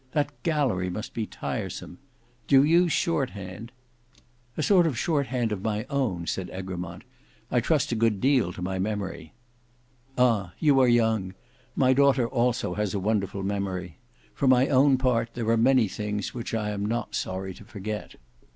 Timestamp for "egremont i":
6.49-7.59